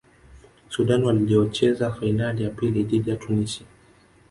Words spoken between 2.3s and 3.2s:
ya pili dhidi ya